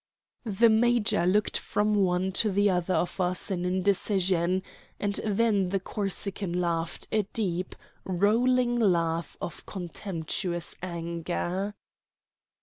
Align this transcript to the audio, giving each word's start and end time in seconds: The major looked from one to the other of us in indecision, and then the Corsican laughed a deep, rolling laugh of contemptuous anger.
The 0.47 0.69
major 0.71 1.27
looked 1.27 1.57
from 1.59 1.93
one 1.93 2.31
to 2.31 2.49
the 2.51 2.71
other 2.71 2.95
of 2.95 3.21
us 3.21 3.51
in 3.51 3.65
indecision, 3.65 4.63
and 4.99 5.13
then 5.23 5.69
the 5.69 5.79
Corsican 5.79 6.53
laughed 6.59 7.07
a 7.11 7.21
deep, 7.33 7.75
rolling 8.03 8.79
laugh 8.79 9.37
of 9.39 9.63
contemptuous 9.67 10.75
anger. 10.81 11.75